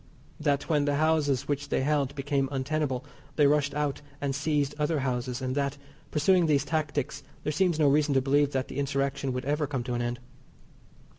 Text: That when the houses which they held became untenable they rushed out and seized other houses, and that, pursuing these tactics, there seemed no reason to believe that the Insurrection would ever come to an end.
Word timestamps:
That 0.39 0.67
when 0.67 0.85
the 0.85 0.95
houses 0.95 1.47
which 1.47 1.69
they 1.69 1.81
held 1.81 2.15
became 2.15 2.49
untenable 2.51 3.05
they 3.35 3.45
rushed 3.45 3.75
out 3.75 4.01
and 4.19 4.33
seized 4.33 4.73
other 4.79 5.01
houses, 5.01 5.43
and 5.43 5.53
that, 5.53 5.77
pursuing 6.09 6.47
these 6.47 6.65
tactics, 6.65 7.21
there 7.43 7.53
seemed 7.53 7.77
no 7.77 7.87
reason 7.87 8.15
to 8.15 8.21
believe 8.21 8.51
that 8.51 8.67
the 8.67 8.79
Insurrection 8.79 9.31
would 9.31 9.45
ever 9.45 9.67
come 9.67 9.83
to 9.83 9.93
an 9.93 10.01
end. 10.01 10.19